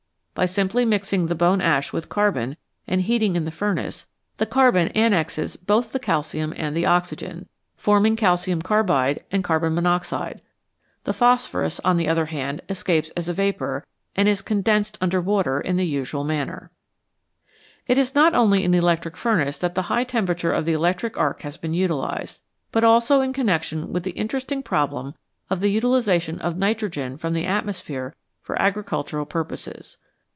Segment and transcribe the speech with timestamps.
[0.33, 2.57] By simply mixing the bone ash with carbon
[2.87, 7.43] and heating in the furnace, the carbon annexes both the calcium and the oxygen, 201
[7.43, 10.41] HIGH TEMPERATURES forming calcium carbide and carbon monoxide;
[11.03, 13.85] the phosphorus, on the other hand, escapes as a vapour,
[14.15, 16.71] and is condensed under water in the usual manner.
[17.85, 21.17] It is not only in the electric furnace that the high temperature of the electric
[21.19, 22.41] arc has been utilised,
[22.71, 25.13] but also in connection with the interesting problem
[25.51, 29.97] of the utilisa tion of nitrogen from the atmosphere for agricultural purposes.